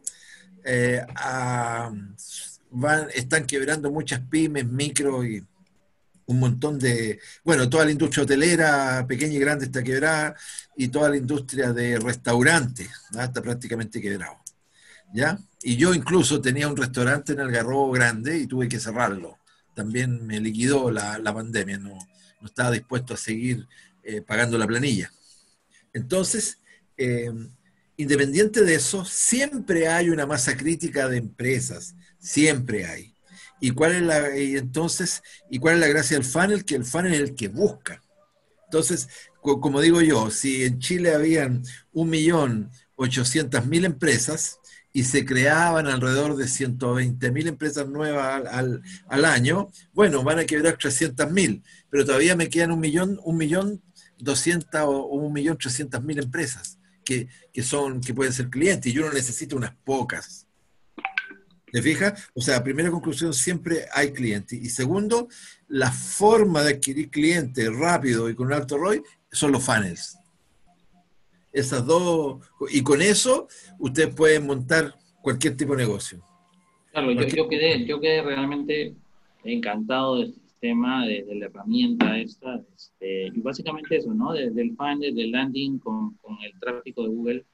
eh, 0.66 1.06
van, 2.72 3.08
están 3.14 3.46
quebrando 3.46 3.92
muchas 3.92 4.22
pymes, 4.22 4.66
micro 4.66 5.24
y 5.24 5.46
un 6.26 6.40
montón 6.40 6.80
de, 6.80 7.20
bueno, 7.44 7.70
toda 7.70 7.86
la 7.86 7.92
industria 7.92 8.24
hotelera, 8.24 9.06
pequeña 9.08 9.34
y 9.34 9.40
grande 9.40 9.66
está 9.66 9.84
quebrada, 9.84 10.36
y 10.76 10.88
toda 10.88 11.10
la 11.10 11.18
industria 11.18 11.72
de 11.72 12.00
restaurantes 12.00 12.90
está 13.12 13.42
prácticamente 13.42 14.02
quebrado. 14.02 14.38
¿Ya? 15.14 15.40
Y 15.62 15.76
yo 15.76 15.94
incluso 15.94 16.42
tenía 16.42 16.68
un 16.68 16.78
restaurante 16.78 17.34
en 17.34 17.40
Algarrobo 17.40 17.92
grande 17.92 18.38
y 18.38 18.48
tuve 18.48 18.68
que 18.68 18.80
cerrarlo. 18.80 19.38
También 19.76 20.26
me 20.26 20.40
liquidó 20.40 20.92
la, 20.92 21.20
la 21.20 21.34
pandemia, 21.34 21.78
no, 21.78 21.98
no 22.42 22.48
estaba 22.48 22.72
dispuesto 22.72 23.14
a 23.14 23.18
seguir 23.18 23.68
eh, 24.10 24.22
pagando 24.22 24.58
la 24.58 24.66
planilla. 24.66 25.12
Entonces, 25.94 26.58
eh, 26.98 27.32
independiente 27.96 28.64
de 28.64 28.74
eso, 28.74 29.06
siempre 29.06 29.88
hay 29.88 30.10
una 30.10 30.26
masa 30.26 30.58
crítica 30.58 31.08
de 31.08 31.18
empresas, 31.18 31.96
siempre 32.18 32.86
hay. 32.86 33.14
¿Y 33.62 33.70
cuál 33.72 33.92
es 33.92 34.02
la, 34.02 34.36
y 34.36 34.58
entonces, 34.58 35.22
¿y 35.50 35.60
cuál 35.60 35.76
es 35.76 35.82
la 35.82 35.88
gracia 35.88 36.18
del 36.18 36.26
funnel? 36.26 36.66
Que 36.66 36.76
el 36.76 36.86
funnel 36.86 37.14
es 37.14 37.20
el 37.20 37.36
que 37.36 37.50
busca. 37.50 38.02
Entonces, 38.66 39.10
como 39.42 39.80
digo 39.80 40.02
yo, 40.02 40.32
si 40.32 40.64
en 40.64 40.80
Chile 40.80 41.14
habían 41.14 41.64
1.800.000 41.94 43.86
empresas 43.86 44.60
y 44.92 45.04
se 45.04 45.24
creaban 45.24 45.86
alrededor 45.86 46.36
de 46.36 46.46
120.000 46.46 47.48
empresas 47.48 47.88
nuevas 47.88 48.44
al, 48.52 48.82
al, 49.08 49.26
año, 49.26 49.70
bueno, 49.94 50.24
van 50.24 50.40
a 50.40 50.46
quebrar 50.46 50.78
300.000, 50.78 51.62
pero 51.90 52.06
todavía 52.06 52.36
me 52.36 52.50
quedan 52.50 52.72
un 52.72 52.80
millón, 52.80 53.20
un 53.24 53.38
millón 53.38 53.84
o 54.86 55.06
un 55.16 55.34
millón 55.34 55.58
mil 56.04 56.20
empresas 56.20 56.80
que, 57.04 57.28
que, 57.54 57.64
son, 57.64 58.02
que 58.02 58.14
pueden 58.14 58.34
ser 58.34 58.50
clientes 58.50 58.94
y 58.94 59.00
uno 59.00 59.12
necesita 59.12 59.56
unas 59.56 59.76
pocas. 59.84 60.48
¿Te 61.72 61.82
fijas? 61.82 62.30
O 62.34 62.42
sea, 62.42 62.64
primera 62.64 62.90
conclusión, 62.90 63.34
siempre 63.34 63.86
hay 63.94 64.12
clientes. 64.12 64.60
Y 64.60 64.70
segundo, 64.70 65.28
la 65.68 65.92
forma 65.92 66.64
de 66.64 66.74
adquirir 66.74 67.10
clientes 67.10 67.72
rápido 67.76 68.30
y 68.30 68.36
con 68.36 68.48
un 68.48 68.54
alto 68.54 68.78
ROI 68.78 69.02
son 69.32 69.52
los 69.52 69.64
funnels. 69.64 70.18
Esas 71.52 71.86
dos, 71.86 72.40
y 72.70 72.82
con 72.84 73.02
eso 73.02 73.48
ustedes 73.80 74.14
pueden 74.14 74.46
montar 74.46 74.96
cualquier 75.22 75.58
tipo 75.58 75.76
de 75.76 75.84
negocio. 75.84 76.24
Claro, 76.92 77.12
yo, 77.12 77.48
quedé, 77.48 77.86
yo 77.86 78.00
quedé 78.00 78.22
realmente 78.22 78.96
encantado 79.44 80.18
del 80.18 80.36
sistema, 80.60 81.06
de, 81.06 81.26
la 81.36 81.46
herramienta 81.46 82.18
esta, 82.20 82.62
este, 82.76 83.28
y 83.28 83.40
básicamente 83.42 83.96
eso, 83.96 84.14
¿no? 84.14 84.34
Desde 84.34 84.62
el 84.62 84.76
funnel, 84.76 85.00
desde 85.00 85.24
el 85.24 85.32
landing 85.32 85.80
con, 85.80 86.16
con 86.16 86.38
el 86.44 86.60
tráfico 86.60 87.04
de 87.04 87.10
Google, 87.10 87.46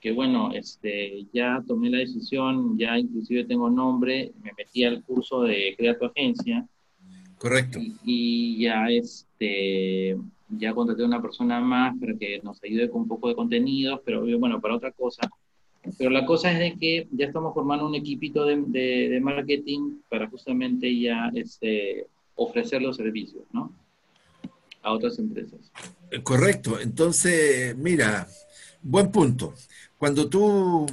que 0.00 0.12
bueno, 0.12 0.50
este, 0.52 1.26
ya 1.32 1.62
tomé 1.66 1.90
la 1.90 1.98
decisión, 1.98 2.78
ya 2.78 2.98
inclusive 2.98 3.44
tengo 3.44 3.70
nombre, 3.70 4.32
me 4.42 4.52
metí 4.56 4.84
al 4.84 5.02
curso 5.02 5.42
de 5.42 5.74
Crea 5.76 5.98
tu 5.98 6.04
Agencia. 6.04 6.66
Correcto. 7.38 7.78
Y, 8.04 8.62
ya, 8.62 8.88
este, 8.90 10.16
ya 10.50 10.74
contraté 10.74 11.02
a 11.02 11.06
una 11.06 11.22
persona 11.22 11.60
más 11.60 11.96
para 11.98 12.14
que 12.14 12.40
nos 12.42 12.62
ayude 12.62 12.90
con 12.90 13.02
un 13.02 13.08
poco 13.08 13.28
de 13.28 13.36
contenidos, 13.36 14.00
pero 14.04 14.24
bueno, 14.38 14.60
para 14.60 14.76
otra 14.76 14.92
cosa. 14.92 15.22
Pero 15.96 16.10
la 16.10 16.26
cosa 16.26 16.52
es 16.52 16.58
de 16.58 16.78
que 16.78 17.08
ya 17.12 17.26
estamos 17.26 17.54
formando 17.54 17.86
un 17.86 17.94
equipito 17.94 18.44
de, 18.44 18.56
de, 19.08 19.20
marketing 19.20 20.00
para 20.08 20.28
justamente 20.28 20.98
ya 21.00 21.30
este, 21.34 22.06
ofrecer 22.38 22.80
los 22.80 22.96
servicios, 22.96 23.44
¿no? 23.52 23.74
A 24.82 24.92
otras 24.92 25.18
empresas. 25.18 25.58
Correcto. 26.22 26.80
Entonces, 26.80 27.76
mira, 27.76 28.26
buen 28.80 29.10
punto. 29.10 29.54
Cuando 29.98 30.28
tú 30.28 30.86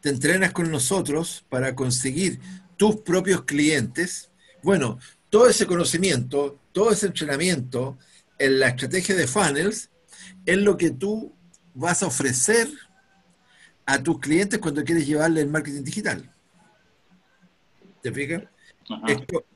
te 0.00 0.08
entrenas 0.08 0.52
con 0.52 0.70
nosotros 0.70 1.44
para 1.48 1.74
conseguir 1.74 2.38
tus 2.76 2.96
propios 2.96 3.42
clientes, 3.42 4.30
bueno, 4.62 4.98
todo 5.28 5.48
ese 5.48 5.66
conocimiento, 5.66 6.58
todo 6.70 6.92
ese 6.92 7.06
entrenamiento 7.06 7.98
en 8.38 8.60
la 8.60 8.68
estrategia 8.68 9.16
de 9.16 9.26
funnels 9.26 9.90
es 10.46 10.56
lo 10.58 10.76
que 10.76 10.90
tú 10.90 11.32
vas 11.74 12.02
a 12.02 12.06
ofrecer 12.06 12.68
a 13.86 14.00
tus 14.02 14.20
clientes 14.20 14.60
cuando 14.60 14.84
quieres 14.84 15.06
llevarle 15.06 15.40
el 15.40 15.48
marketing 15.48 15.82
digital. 15.82 16.32
¿Te 18.00 18.12
fijas? 18.12 18.44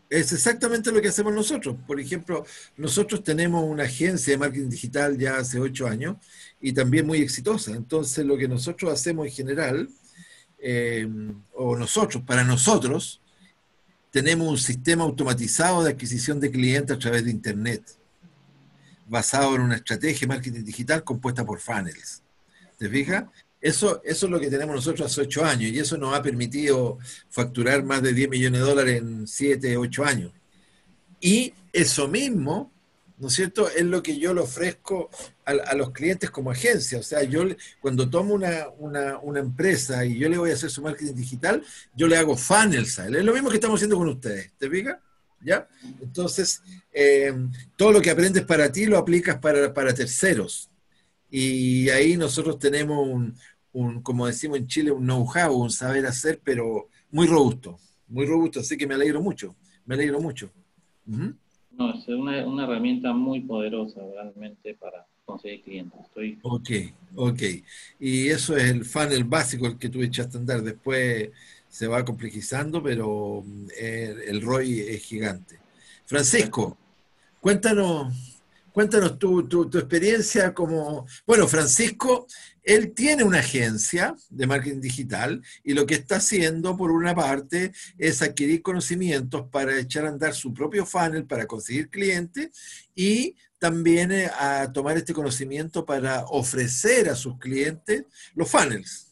Es, 0.08 0.32
exactamente 0.32 0.92
lo 0.92 1.00
que 1.00 1.08
hacemos 1.08 1.34
nosotros. 1.34 1.76
Por 1.86 2.00
ejemplo, 2.00 2.44
nosotros 2.76 3.24
tenemos 3.24 3.64
una 3.64 3.84
agencia 3.84 4.32
de 4.32 4.38
marketing 4.38 4.68
digital 4.68 5.18
ya 5.18 5.38
hace 5.38 5.58
ocho 5.58 5.86
años 5.86 6.16
y 6.60 6.72
también 6.72 7.06
muy 7.06 7.18
exitosa. 7.18 7.72
Entonces, 7.72 8.24
lo 8.24 8.36
que 8.36 8.48
nosotros 8.48 8.92
hacemos 8.92 9.26
en 9.26 9.32
general, 9.32 9.88
eh, 10.58 11.08
o 11.52 11.76
nosotros, 11.76 12.22
para 12.24 12.44
nosotros, 12.44 13.20
tenemos 14.10 14.48
un 14.48 14.58
sistema 14.58 15.04
automatizado 15.04 15.82
de 15.82 15.90
adquisición 15.90 16.40
de 16.40 16.50
clientes 16.50 16.96
a 16.96 16.98
través 16.98 17.24
de 17.24 17.30
Internet, 17.30 17.82
basado 19.06 19.54
en 19.56 19.62
una 19.62 19.76
estrategia 19.76 20.20
de 20.20 20.26
marketing 20.28 20.64
digital 20.64 21.04
compuesta 21.04 21.44
por 21.44 21.60
funnels. 21.60 22.22
¿Te 22.78 22.88
fijas? 22.88 23.24
Eso, 23.66 24.00
eso 24.04 24.26
es 24.26 24.32
lo 24.32 24.38
que 24.38 24.50
tenemos 24.50 24.76
nosotros 24.76 25.10
hace 25.10 25.22
ocho 25.22 25.44
años 25.44 25.72
y 25.72 25.78
eso 25.78 25.96
nos 25.96 26.14
ha 26.14 26.22
permitido 26.22 26.98
facturar 27.28 27.82
más 27.82 28.02
de 28.02 28.12
10 28.12 28.28
millones 28.28 28.60
de 28.60 28.66
dólares 28.66 28.98
en 28.98 29.26
siete, 29.26 29.76
ocho 29.76 30.04
años. 30.04 30.32
Y 31.20 31.52
eso 31.72 32.06
mismo 32.06 32.70
¿no 33.18 33.28
es 33.28 33.34
cierto? 33.34 33.68
Es 33.70 33.84
lo 33.84 34.02
que 34.02 34.18
yo 34.18 34.34
le 34.34 34.42
ofrezco 34.42 35.10
a, 35.44 35.74
los 35.74 35.90
clientes 35.90 36.30
como 36.30 36.50
agencia. 36.50 36.98
O 36.98 37.02
sea, 37.02 37.22
yo 37.22 37.44
cuando 37.80 38.08
tomo 38.08 38.34
una, 38.34 39.38
empresa 39.38 40.04
y 40.04 40.18
yo 40.18 40.28
le 40.28 40.38
voy 40.38 40.50
a 40.50 40.54
hacer 40.54 40.70
su 40.70 40.82
marketing 40.82 41.14
digital, 41.14 41.62
yo 41.94 42.08
le 42.08 42.16
hago 42.16 42.36
funnels 42.36 42.98
a 42.98 43.06
él. 43.06 43.16
Es 43.16 43.24
lo 43.24 43.32
mismo 43.32 43.48
que 43.48 43.56
estamos 43.56 43.78
haciendo 43.78 43.96
con 43.96 44.08
ustedes, 44.08 44.52
¿te 44.58 44.68
fijas? 44.68 44.98
¿Ya? 45.40 45.68
Entonces, 46.00 46.62
eh, 46.92 47.32
todo 47.76 47.92
lo 47.92 48.00
que 48.00 48.10
aprendes 48.10 48.44
para 48.44 48.70
ti 48.70 48.86
lo 48.86 48.98
aplicas 48.98 49.38
para, 49.38 49.72
para 49.72 49.94
terceros. 49.94 50.70
Y 51.30 51.88
ahí 51.90 52.16
nosotros 52.16 52.58
tenemos 52.58 53.06
un, 53.06 53.36
como 54.02 54.26
decimos 54.26 54.58
en 54.58 54.66
Chile, 54.66 54.90
un 54.90 55.04
know-how, 55.04 55.54
un 55.54 55.70
saber 55.70 56.06
hacer, 56.06 56.40
pero 56.42 56.88
muy 57.10 57.26
robusto, 57.26 57.78
muy 58.08 58.26
robusto. 58.26 58.60
Así 58.60 58.76
que 58.76 58.86
me 58.86 58.94
alegro 58.94 59.20
mucho, 59.20 59.54
me 59.84 59.94
alegro 59.94 60.20
mucho. 60.20 60.50
No, 61.04 61.94
es 61.94 62.08
una, 62.08 62.46
una, 62.46 62.64
herramienta 62.64 63.12
muy 63.12 63.40
poderosa 63.40 64.00
realmente 64.00 64.74
para 64.74 65.06
conseguir 65.24 65.62
clientes. 65.62 66.00
Estoy... 66.00 66.38
Ok, 66.42 66.70
ok. 67.14 67.42
Y 68.00 68.28
eso 68.28 68.56
es 68.56 68.70
el 68.70 68.84
funnel 68.84 69.24
básico, 69.24 69.66
el 69.66 69.78
que 69.78 69.88
tú 69.88 70.02
echaste 70.02 70.36
a 70.36 70.40
andar. 70.40 70.62
Después 70.62 71.30
se 71.68 71.86
va 71.86 72.04
complejizando, 72.04 72.82
pero 72.82 73.44
el, 73.78 74.20
el 74.20 74.40
ROI 74.40 74.80
es 74.80 75.04
gigante. 75.04 75.58
Francisco, 76.06 76.78
cuéntanos 77.40 78.35
Cuéntanos 78.76 79.18
tu, 79.18 79.48
tu, 79.48 79.78
experiencia 79.78 80.52
como... 80.52 81.06
Bueno, 81.26 81.48
Francisco, 81.48 82.26
él 82.62 82.92
tiene 82.92 83.24
una 83.24 83.38
agencia 83.38 84.14
de 84.28 84.46
marketing 84.46 84.82
digital 84.82 85.42
y 85.64 85.72
lo 85.72 85.86
que 85.86 85.94
está 85.94 86.16
haciendo, 86.16 86.76
por 86.76 86.90
una 86.90 87.14
parte, 87.14 87.72
es 87.96 88.20
adquirir 88.20 88.60
conocimientos 88.60 89.48
para 89.50 89.78
echar 89.78 90.04
a 90.04 90.10
andar 90.10 90.34
su 90.34 90.52
propio 90.52 90.84
funnel 90.84 91.24
para 91.24 91.46
conseguir 91.46 91.88
clientes 91.88 92.50
y 92.94 93.34
también 93.58 94.12
eh, 94.12 94.30
a 94.38 94.70
tomar 94.70 94.98
este 94.98 95.14
conocimiento 95.14 95.86
para 95.86 96.26
ofrecer 96.26 97.08
a 97.08 97.14
sus 97.14 97.38
clientes 97.38 98.04
los 98.34 98.50
funnels. 98.50 99.10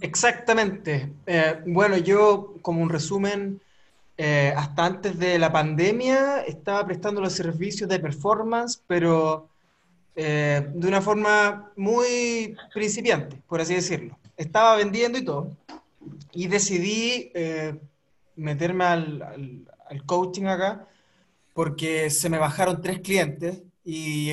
Exactamente. 0.00 1.12
Eh, 1.26 1.60
bueno, 1.66 1.96
yo 1.96 2.54
como 2.62 2.82
un 2.82 2.88
resumen 2.88 3.60
eh, 4.16 4.54
hasta 4.56 4.86
antes 4.86 5.18
de 5.18 5.38
la 5.38 5.50
pandemia 5.50 6.42
estaba 6.42 6.86
prestando 6.86 7.20
los 7.20 7.32
servicios 7.32 7.88
de 7.88 7.98
performance, 7.98 8.80
pero 8.86 9.48
eh, 10.14 10.68
de 10.72 10.88
una 10.88 11.02
forma 11.02 11.72
muy 11.76 12.56
principiante, 12.72 13.36
por 13.48 13.60
así 13.60 13.74
decirlo. 13.74 14.16
Estaba 14.36 14.76
vendiendo 14.76 15.18
y 15.18 15.24
todo, 15.24 15.56
y 16.32 16.46
decidí 16.46 17.32
eh, 17.34 17.76
meterme 18.36 18.84
al, 18.84 19.64
coaching 20.06 20.46
acá 20.46 20.88
porque 21.52 22.10
se 22.10 22.28
me 22.28 22.38
bajaron 22.38 22.82
tres 22.82 22.98
clientes 22.98 23.62
y 23.84 24.30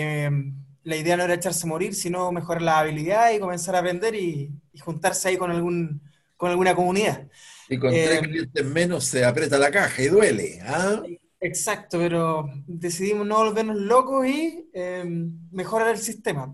la 0.83 0.95
idea 0.95 1.15
no 1.17 1.23
era 1.23 1.35
echarse 1.35 1.67
a 1.67 1.69
morir, 1.69 1.93
sino 1.93 2.31
mejorar 2.31 2.63
la 2.63 2.79
habilidad 2.79 3.31
y 3.31 3.39
comenzar 3.39 3.75
a 3.75 3.81
vender 3.81 4.15
y, 4.15 4.49
y 4.73 4.79
juntarse 4.79 5.29
ahí 5.29 5.37
con, 5.37 5.51
algún, 5.51 6.01
con 6.35 6.49
alguna 6.49 6.73
comunidad. 6.73 7.27
Y 7.71 7.79
con 7.79 7.91
tres 7.91 8.19
eh, 8.19 8.21
clientes 8.21 8.65
menos 8.65 9.05
se 9.05 9.23
aprieta 9.23 9.57
la 9.57 9.71
caja 9.71 10.01
y 10.01 10.07
duele. 10.07 10.59
¿ah? 10.63 11.01
Exacto, 11.39 11.97
pero 11.97 12.51
decidimos 12.67 13.25
no 13.25 13.37
volvernos 13.37 13.77
locos 13.77 14.27
y 14.27 14.69
em, 14.73 15.31
mejorar 15.51 15.87
el 15.87 15.97
sistema. 15.97 16.53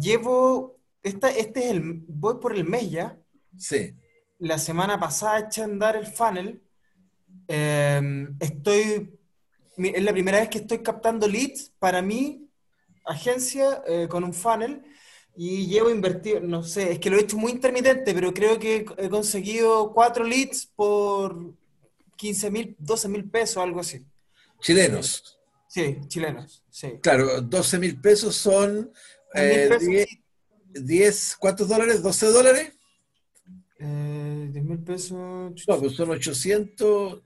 Llevo, 0.00 0.80
esta, 1.04 1.30
este 1.30 1.60
es 1.60 1.70
el, 1.70 2.02
voy 2.08 2.40
por 2.40 2.56
el 2.56 2.64
mes 2.64 2.90
ya. 2.90 3.16
Sí. 3.56 3.94
La 4.40 4.58
semana 4.58 4.98
pasada 4.98 5.38
eché 5.38 5.60
a 5.60 5.66
andar 5.66 5.94
el 5.94 6.08
funnel. 6.08 6.60
Em, 7.46 8.36
estoy, 8.40 9.20
es 9.76 10.02
la 10.02 10.12
primera 10.12 10.40
vez 10.40 10.48
que 10.48 10.58
estoy 10.58 10.80
captando 10.80 11.28
leads 11.28 11.72
para 11.78 12.02
mi 12.02 12.50
agencia 13.04 13.84
eh, 13.86 14.08
con 14.08 14.24
un 14.24 14.34
funnel 14.34 14.82
y 15.36 15.66
llevo 15.66 15.90
invertido, 15.90 16.40
no 16.40 16.62
sé, 16.62 16.92
es 16.92 16.98
que 16.98 17.10
lo 17.10 17.16
he 17.16 17.22
hecho 17.22 17.36
muy 17.36 17.52
intermitente, 17.52 18.12
pero 18.12 18.34
creo 18.34 18.58
que 18.58 18.84
he 18.98 19.08
conseguido 19.08 19.92
cuatro 19.92 20.24
leads 20.24 20.66
por 20.66 21.54
15 22.16 22.50
mil, 22.50 22.76
12 22.78 23.08
mil 23.08 23.30
pesos, 23.30 23.62
algo 23.62 23.80
así. 23.80 24.04
Chilenos. 24.60 25.38
Sí, 25.68 25.98
chilenos, 26.08 26.62
sí. 26.70 26.98
Claro, 27.00 27.40
12 27.40 27.78
mil 27.78 28.00
pesos 28.00 28.34
son 28.34 28.92
10, 29.34 31.32
eh, 31.32 31.36
¿cuántos 31.38 31.68
dólares? 31.68 32.02
¿12 32.02 32.32
dólares? 32.32 32.72
Eh, 33.78 34.50
10 34.52 34.64
mil 34.64 34.78
pesos. 34.80 35.64
No, 35.66 35.78
pues 35.78 35.92
son 35.92 36.10
800. 36.10 37.22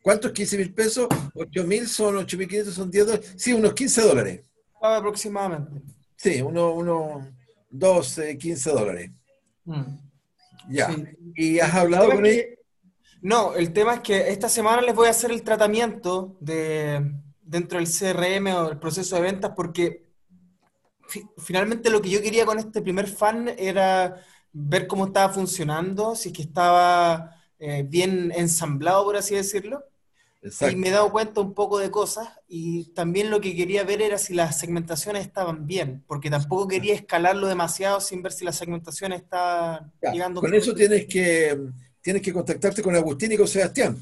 ¿Cuántos? 0.00 0.32
15 0.32 0.58
mil 0.58 0.72
pesos. 0.72 1.08
8 1.34 1.64
mil 1.64 1.86
son 1.86 2.16
8 2.16 2.38
mil 2.38 2.48
500, 2.48 2.74
son 2.74 2.90
10 2.90 3.06
dólares. 3.06 3.34
Sí, 3.36 3.52
unos 3.52 3.74
15 3.74 4.02
dólares. 4.02 4.40
Aproximadamente. 4.80 5.82
Sí, 6.16 6.40
uno, 6.40 6.72
uno, 6.72 7.28
12, 7.70 8.38
15 8.38 8.70
dólares. 8.70 9.10
Mm. 9.64 9.82
Ya. 10.70 10.94
¿Y 11.34 11.58
has 11.60 11.74
hablado 11.74 12.10
con 12.10 12.26
ella? 12.26 12.44
No, 13.20 13.54
el 13.54 13.72
tema 13.72 13.94
es 13.94 14.00
que 14.00 14.30
esta 14.30 14.48
semana 14.48 14.80
les 14.82 14.94
voy 14.94 15.08
a 15.08 15.10
hacer 15.10 15.30
el 15.30 15.42
tratamiento 15.42 16.36
de, 16.40 17.12
dentro 17.42 17.78
del 17.78 17.88
CRM 17.88 18.46
o 18.54 18.68
el 18.70 18.78
proceso 18.78 19.16
de 19.16 19.22
ventas 19.22 19.52
porque 19.56 20.04
finalmente 21.38 21.90
lo 21.90 22.00
que 22.00 22.10
yo 22.10 22.22
quería 22.22 22.44
con 22.44 22.58
este 22.58 22.82
primer 22.82 23.08
fan 23.08 23.50
era 23.58 24.22
ver 24.52 24.86
cómo 24.86 25.06
estaba 25.06 25.32
funcionando, 25.32 26.14
si 26.14 26.28
es 26.28 26.34
que 26.34 26.42
estaba 26.42 27.34
eh, 27.58 27.84
bien 27.86 28.32
ensamblado, 28.34 29.04
por 29.04 29.16
así 29.16 29.34
decirlo. 29.34 29.82
Y 30.40 30.76
me 30.76 30.88
he 30.88 30.92
dado 30.92 31.10
cuenta 31.10 31.40
un 31.40 31.52
poco 31.52 31.78
de 31.78 31.90
cosas 31.90 32.28
y 32.46 32.92
también 32.92 33.28
lo 33.28 33.40
que 33.40 33.56
quería 33.56 33.82
ver 33.82 34.00
era 34.00 34.18
si 34.18 34.34
las 34.34 34.58
segmentaciones 34.58 35.26
estaban 35.26 35.66
bien, 35.66 36.04
porque 36.06 36.30
tampoco 36.30 36.68
quería 36.68 36.94
escalarlo 36.94 37.48
demasiado 37.48 38.00
sin 38.00 38.22
ver 38.22 38.32
si 38.32 38.44
las 38.44 38.56
segmentaciones 38.56 39.22
estaban 39.22 39.92
llegando. 40.12 40.40
Con 40.40 40.54
eso 40.54 40.74
tienes 40.74 41.06
que, 41.06 41.58
tienes 42.00 42.22
que 42.22 42.32
contactarte 42.32 42.82
con 42.82 42.94
Agustín 42.94 43.32
y 43.32 43.36
con 43.36 43.48
Sebastián. 43.48 44.00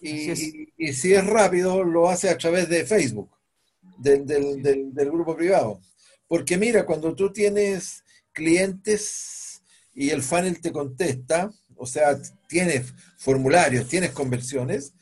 Y, 0.00 0.92
si 0.92 1.12
es 1.12 1.26
rápido, 1.26 1.82
lo 1.82 2.08
hace 2.08 2.30
a 2.30 2.38
través 2.38 2.68
de 2.68 2.86
Facebook, 2.86 3.30
del, 3.98 4.24
del, 4.24 4.94
del 4.94 5.10
grupo 5.10 5.36
privado. 5.36 5.80
Porque 6.28 6.56
mira, 6.56 6.86
cuando 6.86 7.16
tú 7.16 7.32
tienes 7.32 8.04
clientes 8.32 9.60
y 9.92 10.10
el 10.10 10.22
funnel 10.22 10.60
te 10.60 10.70
contesta, 10.70 11.50
o 11.74 11.86
sea, 11.86 12.16
tienes 12.48 12.92
formularios, 13.16 13.88
tienes 13.88 14.12
conversiones, 14.12 14.92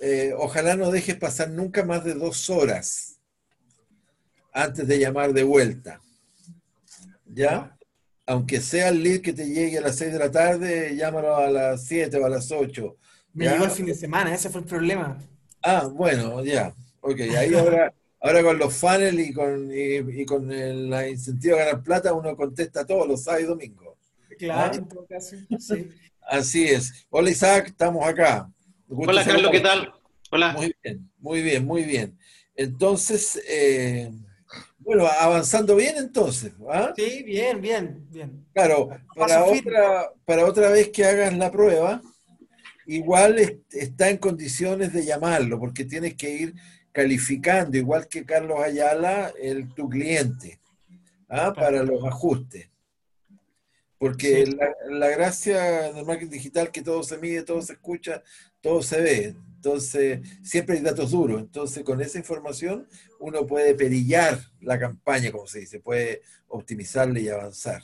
eh, 0.00 0.34
ojalá 0.36 0.76
no 0.76 0.90
dejes 0.90 1.16
pasar 1.16 1.50
nunca 1.50 1.84
más 1.84 2.04
de 2.04 2.14
dos 2.14 2.50
horas 2.50 3.18
antes 4.52 4.86
de 4.86 4.98
llamar 4.98 5.32
de 5.32 5.42
vuelta. 5.42 6.00
¿Ya? 7.26 7.76
Aunque 8.26 8.60
sea 8.60 8.88
el 8.88 9.02
lead 9.02 9.20
que 9.20 9.32
te 9.32 9.46
llegue 9.46 9.78
a 9.78 9.82
las 9.82 9.96
6 9.96 10.12
de 10.12 10.18
la 10.18 10.30
tarde, 10.30 10.96
llámalo 10.96 11.36
a 11.36 11.50
las 11.50 11.84
7 11.84 12.16
o 12.18 12.24
a 12.24 12.30
las 12.30 12.50
8. 12.50 12.96
Me 13.34 13.48
llegó 13.48 13.64
el 13.64 13.70
fin 13.70 13.86
de 13.86 13.94
semana, 13.94 14.32
ese 14.32 14.48
fue 14.48 14.60
el 14.60 14.66
problema. 14.66 15.18
Ah, 15.62 15.88
bueno, 15.92 16.42
ya. 16.44 16.72
Ok, 17.00 17.20
ahí 17.36 17.54
ahora, 17.54 17.92
ahora 18.20 18.42
con 18.42 18.58
los 18.58 18.74
funnels 18.74 19.18
y 19.18 19.32
con, 19.32 19.70
y, 19.72 20.24
con 20.24 20.50
el 20.52 21.10
incentivo 21.10 21.56
a 21.56 21.58
ganar 21.60 21.82
plata, 21.82 22.14
uno 22.14 22.36
contesta 22.36 22.86
todos 22.86 23.08
los 23.08 23.24
sábados 23.24 23.44
y 23.44 23.48
domingos. 23.48 23.98
Claro, 24.38 24.72
¿Ah? 24.72 24.76
en 24.76 24.88
todo 24.88 25.06
caso, 25.06 25.36
sí. 25.58 25.90
Así 26.22 26.64
es. 26.64 27.06
Hola 27.10 27.30
Isaac, 27.30 27.66
estamos 27.66 28.06
acá. 28.06 28.50
Hola 28.96 29.24
Carlos, 29.24 29.50
¿qué 29.50 29.60
tal? 29.60 29.92
Hola. 30.30 30.52
Muy 30.52 30.74
bien, 30.82 31.10
muy 31.18 31.42
bien, 31.42 31.66
muy 31.66 31.82
bien. 31.82 32.18
Entonces, 32.54 33.42
eh, 33.48 34.10
bueno, 34.78 35.06
avanzando 35.06 35.74
bien 35.74 35.96
entonces. 35.96 36.52
¿ah? 36.70 36.92
Sí, 36.96 37.24
bien, 37.24 37.60
bien, 37.60 38.06
bien. 38.10 38.46
Claro, 38.52 38.90
para 39.16 39.44
otra, 39.44 40.12
para 40.24 40.46
otra 40.46 40.70
vez 40.70 40.90
que 40.90 41.04
hagas 41.04 41.36
la 41.36 41.50
prueba, 41.50 42.02
igual 42.86 43.60
está 43.70 44.10
en 44.10 44.18
condiciones 44.18 44.92
de 44.92 45.04
llamarlo, 45.04 45.58
porque 45.58 45.84
tienes 45.84 46.14
que 46.14 46.30
ir 46.30 46.54
calificando, 46.92 47.76
igual 47.76 48.06
que 48.06 48.24
Carlos 48.24 48.60
Ayala, 48.60 49.32
el, 49.40 49.74
tu 49.74 49.88
cliente, 49.88 50.60
¿ah? 51.28 51.52
para 51.52 51.82
los 51.82 52.04
ajustes. 52.04 52.70
Porque 53.98 54.44
la, 54.88 55.08
gracia 55.08 55.92
del 55.92 56.04
marketing 56.04 56.30
digital 56.30 56.70
que 56.70 56.82
todo 56.82 57.02
se 57.02 57.16
mide, 57.18 57.42
todo 57.42 57.62
se 57.62 57.72
escucha, 57.72 58.22
todo 58.64 58.82
se 58.82 59.00
ve. 59.00 59.36
Entonces, 59.56 60.20
siempre 60.42 60.76
hay 60.76 60.82
datos 60.82 61.10
duros. 61.10 61.40
Entonces, 61.40 61.84
con 61.84 62.00
esa 62.00 62.18
información 62.18 62.88
uno 63.20 63.46
puede 63.46 63.74
perillar 63.74 64.40
la 64.60 64.78
campaña, 64.78 65.30
como 65.30 65.46
se 65.46 65.60
dice, 65.60 65.80
puede 65.80 66.22
optimizarla 66.48 67.20
y 67.20 67.28
avanzar. 67.28 67.82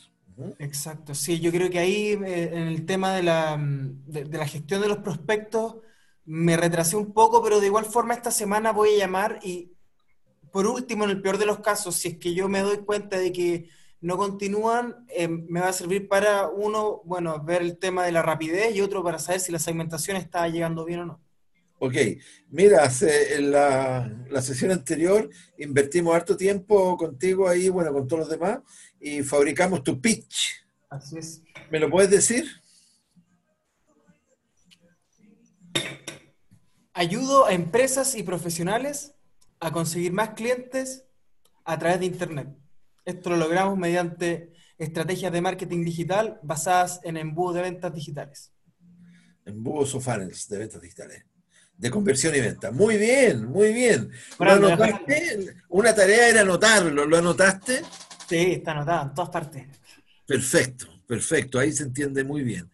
Exacto, 0.59 1.15
sí, 1.15 1.39
yo 1.39 1.51
creo 1.51 1.69
que 1.69 1.79
ahí 1.79 2.19
eh, 2.25 2.51
en 2.53 2.69
el 2.69 2.87
tema 2.87 3.15
de 3.15 3.23
la, 3.23 3.59
de 4.07 4.39
la 4.39 4.47
gestión 4.47 4.81
de 4.81 4.89
los 4.89 4.99
prospectos 4.99 5.77
me 6.25 6.57
retrasé 6.57 6.97
un 6.97 7.13
poco, 7.13 7.43
pero 7.43 7.61
de 7.61 7.67
igual 7.67 7.85
forma 7.85 8.15
esta 8.15 8.31
semana 8.31 8.73
voy 8.73 8.95
a 8.95 8.99
llamar 8.99 9.39
y 9.43 9.73
por 10.51 10.67
último, 10.67 11.05
en 11.05 11.11
el 11.11 11.23
peor 11.23 11.39
de 11.39 11.47
los 11.47 11.61
casos, 11.61 11.95
si 11.97 12.09
es 12.09 12.19
que 12.19 12.35
yo 12.35 12.49
me 12.49 12.61
doy 12.61 12.79
cuenta 12.79 13.19
de 13.19 13.33
que 13.33 13.69
no 14.01 14.17
continúan, 14.17 15.05
eh, 15.09 15.29
me 15.29 15.61
va 15.61 15.69
a 15.69 15.73
servir 15.73 16.09
para 16.09 16.49
uno, 16.49 17.03
bueno, 17.05 17.43
ver 17.45 17.63
el 17.63 17.79
tema 17.79 18.05
de 18.05 18.13
la 18.13 18.23
rapidez 18.23 18.75
y 18.75 18.81
otro 18.81 19.03
para 19.05 19.19
saber 19.19 19.41
si 19.41 19.53
la 19.53 19.59
segmentación 19.59 20.17
está 20.17 20.49
llegando 20.49 20.85
bien 20.85 21.01
o 21.01 21.07
no. 21.07 21.21
Ok, 21.83 21.95
mira, 22.51 22.91
en 23.01 23.51
la, 23.51 24.13
la, 24.29 24.43
sesión 24.43 24.71
anterior 24.71 25.31
invertimos 25.57 26.15
harto 26.15 26.37
tiempo 26.37 26.95
contigo 26.99 27.49
ahí, 27.49 27.71
bueno, 27.71 27.91
con 27.91 28.07
todos 28.07 28.21
los 28.21 28.31
demás, 28.31 28.61
y 29.01 29.23
fabricamos 29.23 29.83
tu 29.83 29.99
pitch. 29.99 30.63
Así 30.91 31.17
es. 31.17 31.43
¿Me 31.71 31.79
lo 31.79 31.89
puedes 31.89 32.11
decir? 32.11 32.45
Ayudo 36.93 37.47
a 37.47 37.55
empresas 37.55 38.15
y 38.15 38.23
profesionales 38.25 39.15
a 39.59 39.73
conseguir 39.73 40.13
más 40.13 40.31
clientes 40.31 41.07
a 41.65 41.79
través 41.79 42.01
de 42.01 42.07
Internet. 42.07 42.49
Esto 43.05 43.31
lo 43.31 43.37
logramos 43.37 43.79
mediante 43.79 44.53
estrategias 44.79 45.33
de 45.33 45.41
marketing 45.41 45.85
digital 45.85 46.39
basadas 46.43 47.01
en 47.03 47.17
embudos 47.17 47.57
de 47.57 47.63
ventas 47.63 47.95
digitales. 47.95 48.53
Embudos 49.45 49.95
o 49.95 50.01
funnels 50.01 50.49
de 50.49 50.59
ventas 50.59 50.81
digitales. 50.81 51.25
De 51.77 51.91
conversión 51.91 52.35
y 52.35 52.41
venta. 52.41 52.71
Muy 52.71 52.99
bien, 52.99 53.47
muy 53.47 53.73
bien. 53.73 54.11
¿Lo 54.39 54.53
anotaste? 54.53 55.55
Una 55.71 55.95
tarea 55.95 56.29
era 56.29 56.43
anotarlo. 56.43 57.07
¿Lo 57.07 57.17
anotaste? 57.17 57.83
Sí, 58.29 58.53
está 58.53 58.73
anotado 58.73 59.09
en 59.09 59.15
todas 59.15 59.31
partes. 59.31 59.67
Perfecto, 60.27 60.87
perfecto. 61.07 61.59
Ahí 61.59 61.73
se 61.73 61.85
entiende 61.85 62.23
muy 62.23 62.43
bien. 62.43 62.71